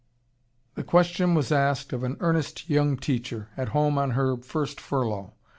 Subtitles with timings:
[0.73, 5.33] The question was asked of an earnest young teacher, at home on her first furlough.